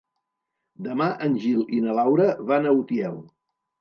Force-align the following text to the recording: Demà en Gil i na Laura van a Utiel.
Demà 0.87 1.09
en 1.27 1.37
Gil 1.43 1.61
i 1.81 1.81
na 1.85 1.99
Laura 1.99 2.29
van 2.53 2.67
a 2.71 2.77
Utiel. 2.81 3.21